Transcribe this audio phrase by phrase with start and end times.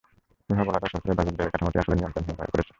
[0.49, 2.69] এভাবে বলা যায়, সরকারের বাজেট ব্যয়ের কাঠামোটি আসলে নিয়ন্ত্রণহীন হয়ে পড়ছে।